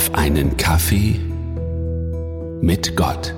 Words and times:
auf 0.00 0.14
einen 0.14 0.56
Kaffee 0.56 1.20
mit 2.62 2.96
Gott. 2.96 3.34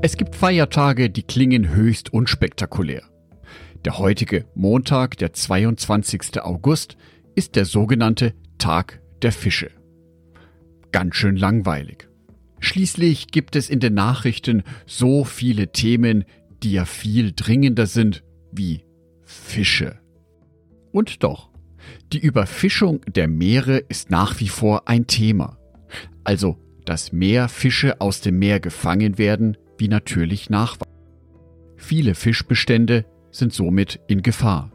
Es 0.00 0.16
gibt 0.16 0.36
Feiertage, 0.36 1.10
die 1.10 1.24
klingen 1.24 1.70
höchst 1.70 2.12
unspektakulär. 2.12 3.02
Der 3.84 3.98
heutige 3.98 4.44
Montag, 4.54 5.18
der 5.18 5.32
22. 5.32 6.40
August, 6.40 6.98
ist 7.34 7.56
der 7.56 7.64
sogenannte 7.64 8.34
Tag 8.58 9.00
der 9.22 9.32
Fische. 9.32 9.72
Ganz 10.92 11.16
schön 11.16 11.36
langweilig. 11.36 12.08
Schließlich 12.60 13.32
gibt 13.32 13.56
es 13.56 13.68
in 13.68 13.80
den 13.80 13.94
Nachrichten 13.94 14.62
so 14.86 15.24
viele 15.24 15.72
Themen, 15.72 16.24
die 16.62 16.74
ja 16.74 16.84
viel 16.84 17.32
dringender 17.34 17.86
sind 17.86 18.22
wie 18.52 18.84
Fische. 19.24 19.98
Und 20.92 21.24
doch, 21.24 21.49
die 22.12 22.18
Überfischung 22.18 23.00
der 23.06 23.28
Meere 23.28 23.78
ist 23.78 24.10
nach 24.10 24.40
wie 24.40 24.48
vor 24.48 24.88
ein 24.88 25.06
Thema. 25.06 25.58
Also, 26.24 26.58
dass 26.84 27.12
mehr 27.12 27.48
Fische 27.48 28.00
aus 28.00 28.20
dem 28.20 28.38
Meer 28.38 28.60
gefangen 28.60 29.18
werden, 29.18 29.56
wie 29.78 29.88
natürlich 29.88 30.50
nachwachsen. 30.50 30.94
Viele 31.76 32.14
Fischbestände 32.14 33.06
sind 33.30 33.52
somit 33.52 34.00
in 34.08 34.22
Gefahr. 34.22 34.72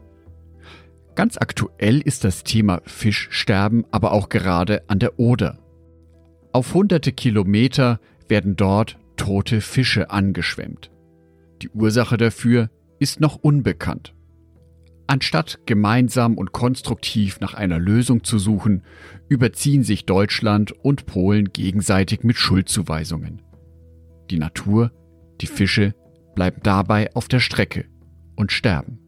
Ganz 1.14 1.38
aktuell 1.38 2.00
ist 2.00 2.24
das 2.24 2.44
Thema 2.44 2.82
Fischsterben 2.84 3.84
aber 3.90 4.12
auch 4.12 4.28
gerade 4.28 4.82
an 4.88 4.98
der 4.98 5.18
Oder. 5.18 5.58
Auf 6.52 6.74
hunderte 6.74 7.12
Kilometer 7.12 8.00
werden 8.28 8.56
dort 8.56 8.98
tote 9.16 9.60
Fische 9.60 10.10
angeschwemmt. 10.10 10.90
Die 11.62 11.70
Ursache 11.70 12.16
dafür 12.16 12.70
ist 12.98 13.20
noch 13.20 13.36
unbekannt. 13.36 14.15
Anstatt 15.08 15.60
gemeinsam 15.66 16.36
und 16.36 16.52
konstruktiv 16.52 17.40
nach 17.40 17.54
einer 17.54 17.78
Lösung 17.78 18.24
zu 18.24 18.38
suchen, 18.38 18.82
überziehen 19.28 19.84
sich 19.84 20.04
Deutschland 20.04 20.72
und 20.72 21.06
Polen 21.06 21.52
gegenseitig 21.52 22.24
mit 22.24 22.36
Schuldzuweisungen. 22.36 23.42
Die 24.30 24.38
Natur, 24.38 24.90
die 25.40 25.46
Fische 25.46 25.94
bleiben 26.34 26.60
dabei 26.62 27.14
auf 27.14 27.28
der 27.28 27.40
Strecke 27.40 27.84
und 28.34 28.50
sterben. 28.50 28.98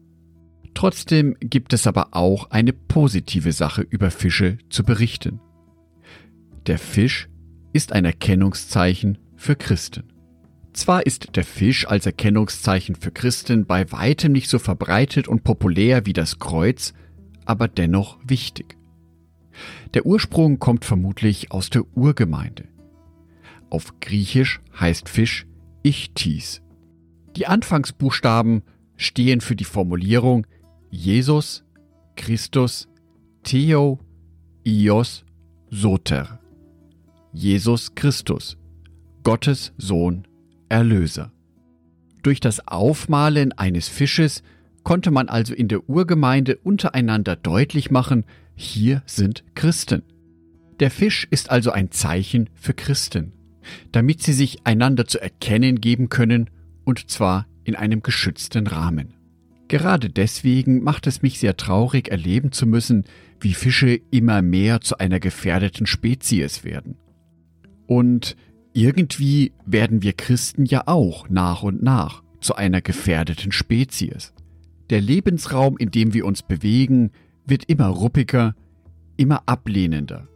Trotzdem 0.73 1.35
gibt 1.41 1.73
es 1.73 1.87
aber 1.87 2.09
auch 2.11 2.51
eine 2.51 2.71
positive 2.71 3.51
Sache 3.51 3.81
über 3.81 4.11
Fische 4.11 4.57
zu 4.69 4.83
berichten. 4.83 5.41
Der 6.67 6.77
Fisch 6.77 7.27
ist 7.73 7.91
ein 7.91 8.05
Erkennungszeichen 8.05 9.17
für 9.35 9.55
Christen. 9.55 10.03
Zwar 10.73 11.05
ist 11.05 11.35
der 11.35 11.43
Fisch 11.43 11.87
als 11.87 12.05
Erkennungszeichen 12.05 12.95
für 12.95 13.11
Christen 13.11 13.65
bei 13.65 13.91
weitem 13.91 14.31
nicht 14.31 14.49
so 14.49 14.59
verbreitet 14.59 15.27
und 15.27 15.43
populär 15.43 16.05
wie 16.05 16.13
das 16.13 16.39
Kreuz, 16.39 16.93
aber 17.45 17.67
dennoch 17.67 18.19
wichtig. 18.23 18.77
Der 19.93 20.05
Ursprung 20.05 20.59
kommt 20.59 20.85
vermutlich 20.85 21.51
aus 21.51 21.69
der 21.69 21.83
Urgemeinde. 21.95 22.65
Auf 23.69 23.99
Griechisch 23.99 24.61
heißt 24.79 25.09
Fisch 25.09 25.47
Ichthys. 25.83 26.61
Die 27.35 27.47
Anfangsbuchstaben 27.47 28.63
stehen 28.95 29.41
für 29.41 29.55
die 29.55 29.65
Formulierung 29.65 30.45
Jesus, 30.91 31.63
Christus, 32.15 32.87
Theo, 33.43 33.99
Ios, 34.63 35.25
Soter. 35.69 36.39
Jesus 37.31 37.93
Christus, 37.93 38.57
Gottes 39.23 39.73
Sohn 39.77 40.27
Erlöser. 40.69 41.31
Durch 42.23 42.39
das 42.39 42.67
Aufmalen 42.67 43.51
eines 43.53 43.87
Fisches 43.87 44.43
konnte 44.83 45.11
man 45.11 45.29
also 45.29 45.53
in 45.53 45.67
der 45.67 45.89
Urgemeinde 45.89 46.57
untereinander 46.57 47.35
deutlich 47.35 47.91
machen, 47.91 48.25
hier 48.55 49.03
sind 49.05 49.43
Christen. 49.55 50.03
Der 50.79 50.91
Fisch 50.91 51.27
ist 51.29 51.49
also 51.49 51.71
ein 51.71 51.91
Zeichen 51.91 52.49
für 52.53 52.73
Christen, 52.73 53.33
damit 53.91 54.21
sie 54.21 54.33
sich 54.33 54.65
einander 54.65 55.05
zu 55.05 55.21
erkennen 55.21 55.81
geben 55.81 56.09
können, 56.09 56.49
und 56.85 57.09
zwar 57.09 57.47
in 57.63 57.75
einem 57.75 58.01
geschützten 58.01 58.67
Rahmen. 58.67 59.13
Gerade 59.67 60.09
deswegen 60.09 60.81
macht 60.83 61.05
es 61.05 61.21
mich 61.21 61.39
sehr 61.39 61.55
traurig 61.55 62.09
erleben 62.09 62.51
zu 62.51 62.65
müssen, 62.65 63.05
wie 63.39 63.53
Fische 63.53 63.99
immer 64.09 64.41
mehr 64.41 64.81
zu 64.81 64.97
einer 64.97 65.19
gefährdeten 65.19 65.85
Spezies 65.85 66.63
werden. 66.63 66.97
Und 67.85 68.35
irgendwie 68.79 69.51
werden 69.65 70.03
wir 70.03 70.13
Christen 70.13 70.65
ja 70.65 70.83
auch 70.85 71.27
nach 71.29 71.63
und 71.63 71.83
nach 71.83 72.23
zu 72.39 72.55
einer 72.55 72.81
gefährdeten 72.81 73.51
Spezies. 73.51 74.33
Der 74.89 75.01
Lebensraum, 75.01 75.77
in 75.77 75.91
dem 75.91 76.13
wir 76.13 76.25
uns 76.25 76.43
bewegen, 76.43 77.11
wird 77.45 77.65
immer 77.65 77.87
ruppiger, 77.87 78.55
immer 79.17 79.43
ablehnender. 79.47 80.29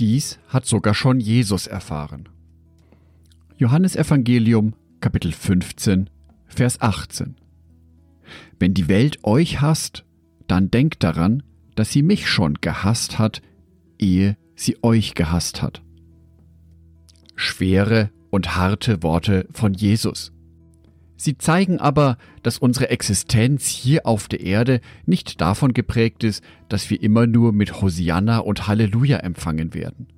Dies 0.00 0.40
hat 0.48 0.66
sogar 0.66 0.94
schon 0.94 1.20
Jesus 1.20 1.68
erfahren. 1.68 2.28
Johannes 3.56 3.94
Evangelium 3.94 4.74
Kapitel 4.98 5.30
15 5.30 6.10
Vers 6.46 6.80
18 6.80 7.36
Wenn 8.58 8.74
die 8.74 8.88
Welt 8.88 9.18
euch 9.22 9.60
hasst, 9.60 10.04
dann 10.48 10.72
denkt 10.72 11.04
daran, 11.04 11.44
dass 11.76 11.92
sie 11.92 12.02
mich 12.02 12.28
schon 12.28 12.54
gehasst 12.54 13.20
hat, 13.20 13.42
ehe 13.98 14.36
sie 14.56 14.76
euch 14.82 15.14
gehasst 15.14 15.62
hat 15.62 15.83
schwere 17.34 18.10
und 18.30 18.56
harte 18.56 19.02
Worte 19.02 19.46
von 19.52 19.74
Jesus. 19.74 20.32
Sie 21.16 21.38
zeigen 21.38 21.78
aber, 21.78 22.18
dass 22.42 22.58
unsere 22.58 22.90
Existenz 22.90 23.66
hier 23.66 24.06
auf 24.06 24.28
der 24.28 24.40
Erde 24.40 24.80
nicht 25.06 25.40
davon 25.40 25.72
geprägt 25.72 26.24
ist, 26.24 26.42
dass 26.68 26.90
wir 26.90 27.00
immer 27.02 27.26
nur 27.26 27.52
mit 27.52 27.80
Hosianna 27.80 28.38
und 28.38 28.66
Halleluja 28.66 29.18
empfangen 29.18 29.74
werden. 29.74 30.08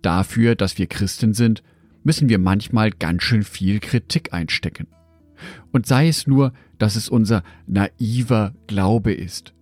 Dafür, 0.00 0.54
dass 0.56 0.78
wir 0.78 0.86
Christen 0.86 1.34
sind, 1.34 1.62
müssen 2.02 2.28
wir 2.28 2.38
manchmal 2.38 2.90
ganz 2.90 3.22
schön 3.22 3.44
viel 3.44 3.78
Kritik 3.78 4.32
einstecken. 4.32 4.88
Und 5.70 5.86
sei 5.86 6.08
es 6.08 6.26
nur, 6.26 6.52
dass 6.78 6.96
es 6.96 7.08
unser 7.08 7.42
naiver 7.66 8.54
Glaube 8.66 9.12
ist. 9.12 9.54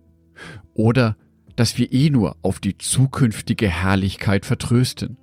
Oder 0.73 1.17
dass 1.55 1.77
wir 1.77 1.91
eh 1.91 2.09
nur 2.09 2.37
auf 2.41 2.59
die 2.59 2.77
zukünftige 2.77 3.67
Herrlichkeit 3.67 4.45
vertrösten. 4.45 5.17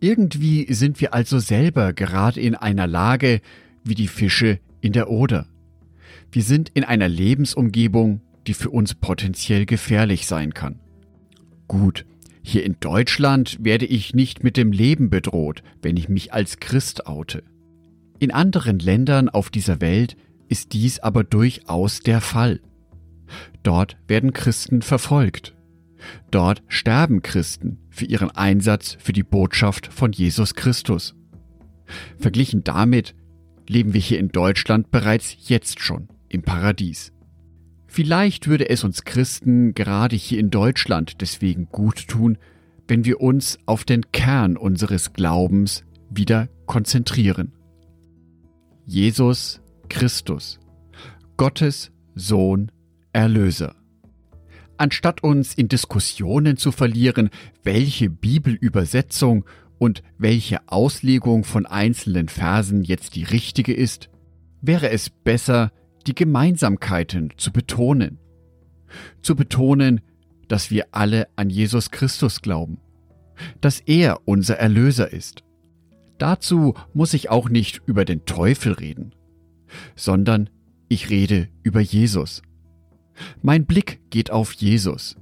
Irgendwie 0.00 0.72
sind 0.72 1.00
wir 1.00 1.12
also 1.12 1.38
selber 1.38 1.92
gerade 1.92 2.40
in 2.40 2.54
einer 2.54 2.86
Lage 2.86 3.40
wie 3.84 3.94
die 3.94 4.08
Fische 4.08 4.60
in 4.80 4.92
der 4.92 5.10
Oder. 5.10 5.46
Wir 6.30 6.42
sind 6.42 6.70
in 6.74 6.84
einer 6.84 7.08
Lebensumgebung, 7.08 8.20
die 8.46 8.54
für 8.54 8.70
uns 8.70 8.94
potenziell 8.94 9.66
gefährlich 9.66 10.26
sein 10.26 10.54
kann. 10.54 10.78
Gut, 11.66 12.06
hier 12.42 12.64
in 12.64 12.76
Deutschland 12.80 13.58
werde 13.60 13.86
ich 13.86 14.14
nicht 14.14 14.44
mit 14.44 14.56
dem 14.56 14.72
Leben 14.72 15.10
bedroht, 15.10 15.62
wenn 15.82 15.96
ich 15.96 16.08
mich 16.08 16.32
als 16.32 16.60
Christ 16.60 17.06
oute. 17.06 17.42
In 18.20 18.30
anderen 18.30 18.78
Ländern 18.78 19.28
auf 19.28 19.50
dieser 19.50 19.80
Welt 19.80 20.16
ist 20.48 20.72
dies 20.72 20.98
aber 21.00 21.24
durchaus 21.24 22.00
der 22.00 22.20
Fall. 22.20 22.60
Dort 23.62 23.96
werden 24.06 24.32
Christen 24.32 24.80
verfolgt. 24.80 25.54
Dort 26.30 26.62
sterben 26.68 27.22
Christen 27.22 27.78
für 27.98 28.04
ihren 28.04 28.30
Einsatz 28.30 28.96
für 29.00 29.12
die 29.12 29.24
Botschaft 29.24 29.92
von 29.92 30.12
Jesus 30.12 30.54
Christus. 30.54 31.14
Verglichen 32.16 32.62
damit 32.62 33.14
leben 33.68 33.92
wir 33.92 34.00
hier 34.00 34.20
in 34.20 34.28
Deutschland 34.28 34.90
bereits 34.90 35.36
jetzt 35.48 35.80
schon 35.80 36.08
im 36.28 36.42
Paradies. 36.42 37.12
Vielleicht 37.86 38.46
würde 38.46 38.68
es 38.68 38.84
uns 38.84 39.04
Christen 39.04 39.74
gerade 39.74 40.14
hier 40.14 40.38
in 40.38 40.50
Deutschland 40.50 41.20
deswegen 41.20 41.68
gut 41.70 42.06
tun, 42.06 42.38
wenn 42.86 43.04
wir 43.04 43.20
uns 43.20 43.58
auf 43.66 43.84
den 43.84 44.12
Kern 44.12 44.56
unseres 44.56 45.12
Glaubens 45.12 45.84
wieder 46.08 46.48
konzentrieren. 46.66 47.52
Jesus 48.86 49.60
Christus, 49.88 50.60
Gottes 51.36 51.90
Sohn, 52.14 52.70
Erlöser 53.12 53.74
anstatt 54.78 55.22
uns 55.22 55.54
in 55.54 55.68
Diskussionen 55.68 56.56
zu 56.56 56.72
verlieren, 56.72 57.30
welche 57.62 58.10
Bibelübersetzung 58.10 59.44
und 59.78 60.02
welche 60.18 60.66
Auslegung 60.68 61.44
von 61.44 61.66
einzelnen 61.66 62.28
Versen 62.28 62.82
jetzt 62.82 63.14
die 63.14 63.24
richtige 63.24 63.72
ist, 63.72 64.08
wäre 64.60 64.90
es 64.90 65.10
besser, 65.10 65.72
die 66.06 66.14
Gemeinsamkeiten 66.14 67.32
zu 67.36 67.52
betonen. 67.52 68.18
Zu 69.22 69.36
betonen, 69.36 70.00
dass 70.48 70.70
wir 70.70 70.86
alle 70.92 71.28
an 71.36 71.50
Jesus 71.50 71.90
Christus 71.90 72.40
glauben, 72.40 72.78
dass 73.60 73.80
er 73.80 74.26
unser 74.26 74.56
Erlöser 74.56 75.12
ist. 75.12 75.44
Dazu 76.18 76.74
muss 76.94 77.14
ich 77.14 77.30
auch 77.30 77.48
nicht 77.48 77.82
über 77.86 78.04
den 78.04 78.24
Teufel 78.24 78.72
reden, 78.72 79.14
sondern 79.94 80.50
ich 80.88 81.10
rede 81.10 81.48
über 81.62 81.80
Jesus. 81.80 82.42
Mein 83.42 83.66
Blick 83.66 84.00
geht 84.10 84.30
auf 84.30 84.52
Jesus. 84.52 85.16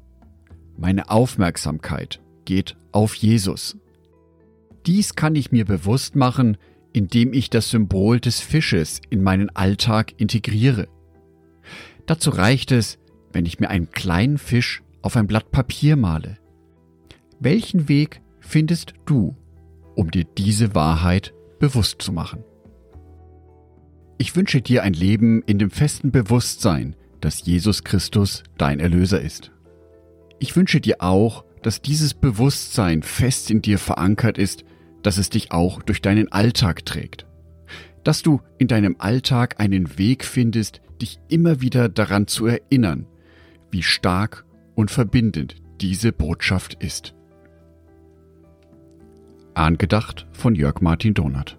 Meine 0.76 1.10
Aufmerksamkeit 1.10 2.20
geht 2.44 2.76
auf 2.92 3.14
Jesus. 3.14 3.76
Dies 4.86 5.14
kann 5.14 5.34
ich 5.34 5.52
mir 5.52 5.64
bewusst 5.64 6.16
machen, 6.16 6.56
indem 6.92 7.32
ich 7.32 7.50
das 7.50 7.70
Symbol 7.70 8.20
des 8.20 8.40
Fisches 8.40 9.00
in 9.10 9.22
meinen 9.22 9.50
Alltag 9.50 10.14
integriere. 10.18 10.88
Dazu 12.06 12.30
reicht 12.30 12.72
es, 12.72 12.98
wenn 13.32 13.46
ich 13.46 13.58
mir 13.60 13.68
einen 13.68 13.90
kleinen 13.90 14.38
Fisch 14.38 14.82
auf 15.02 15.16
ein 15.16 15.26
Blatt 15.26 15.50
Papier 15.50 15.96
male. 15.96 16.38
Welchen 17.40 17.88
Weg 17.88 18.22
findest 18.40 18.94
du, 19.04 19.36
um 19.94 20.10
dir 20.10 20.24
diese 20.24 20.74
Wahrheit 20.74 21.34
bewusst 21.58 22.00
zu 22.00 22.12
machen? 22.12 22.44
Ich 24.18 24.34
wünsche 24.36 24.62
dir 24.62 24.82
ein 24.82 24.94
Leben 24.94 25.42
in 25.42 25.58
dem 25.58 25.70
festen 25.70 26.10
Bewusstsein, 26.10 26.96
dass 27.26 27.44
Jesus 27.44 27.82
Christus 27.82 28.44
dein 28.56 28.78
Erlöser 28.78 29.20
ist. 29.20 29.50
Ich 30.38 30.54
wünsche 30.54 30.80
dir 30.80 30.98
auch, 31.00 31.44
dass 31.60 31.82
dieses 31.82 32.14
Bewusstsein 32.14 33.02
fest 33.02 33.50
in 33.50 33.62
dir 33.62 33.80
verankert 33.80 34.38
ist, 34.38 34.62
dass 35.02 35.18
es 35.18 35.28
dich 35.28 35.50
auch 35.50 35.82
durch 35.82 36.00
deinen 36.00 36.30
Alltag 36.30 36.86
trägt. 36.86 37.26
Dass 38.04 38.22
du 38.22 38.42
in 38.58 38.68
deinem 38.68 38.94
Alltag 39.00 39.58
einen 39.58 39.98
Weg 39.98 40.24
findest, 40.24 40.80
dich 41.02 41.18
immer 41.26 41.60
wieder 41.60 41.88
daran 41.88 42.28
zu 42.28 42.46
erinnern, 42.46 43.08
wie 43.72 43.82
stark 43.82 44.44
und 44.76 44.92
verbindend 44.92 45.56
diese 45.80 46.12
Botschaft 46.12 46.74
ist. 46.74 47.12
Angedacht 49.54 50.28
von 50.30 50.54
Jörg 50.54 50.80
Martin 50.80 51.14
Donath. 51.14 51.58